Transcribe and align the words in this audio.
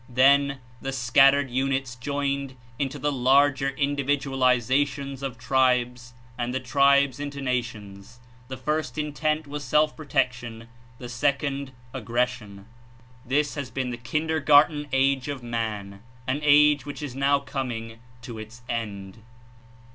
Then 0.09 0.57
the 0.81 0.91
scattered 0.91 1.51
units 1.51 1.93
joined 1.95 2.55
into 2.79 2.97
the 2.97 3.11
larger 3.11 3.69
individualizations 3.73 5.21
of 5.21 5.37
tribes 5.37 6.13
and 6.39 6.51
the 6.51 6.59
tribes 6.59 7.19
into 7.19 7.39
nations; 7.39 8.19
the 8.47 8.57
first 8.57 8.97
intent 8.97 9.45
was 9.45 9.63
self 9.63 9.95
protection, 9.95 10.67
the 10.97 11.07
sec 11.07 11.43
ond— 11.43 11.71
aggression. 11.93 12.65
This 13.23 13.53
has 13.53 13.69
been 13.69 13.91
the 13.91 13.95
kindergarten 13.95 14.87
age 14.91 15.27
of 15.27 15.43
man, 15.43 16.01
an 16.25 16.39
age 16.41 16.83
which 16.83 17.03
is 17.03 17.13
now 17.13 17.37
coming 17.37 17.99
to 18.23 18.39
its 18.39 18.63
end. 18.67 19.19